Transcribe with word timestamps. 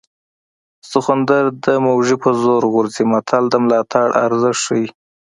سخوندر 0.91 1.43
د 1.65 1.67
موږي 1.85 2.15
په 2.23 2.29
زور 2.41 2.63
غورځي 2.73 3.03
متل 3.11 3.43
د 3.49 3.55
ملاتړ 3.63 4.07
ارزښت 4.25 4.61
ښيي 4.65 4.87